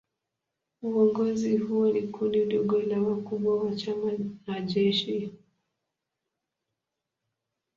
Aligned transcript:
Uongozi 0.81 1.57
huo 1.57 1.91
ni 1.91 2.01
kundi 2.01 2.45
dogo 2.45 2.81
la 2.81 3.01
wakubwa 3.01 3.63
wa 3.63 3.75
chama 3.75 4.11
na 4.47 4.61
jeshi. 4.61 5.31